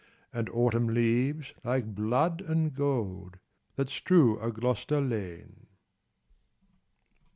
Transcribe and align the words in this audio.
And 0.33 0.49
Autumn 0.49 0.87
leaves 0.87 1.53
like 1.63 1.93
blood 1.93 2.41
and 2.41 2.73
gold 2.73 3.37
That 3.75 3.89
strew 3.89 4.39
a 4.39 4.51
Gloucester 4.51 4.99
lane. 4.99 5.67